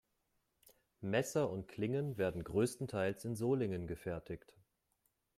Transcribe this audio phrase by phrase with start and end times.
[1.01, 4.51] Messer und Klingen werden größtenteils in Solingen gefertigt.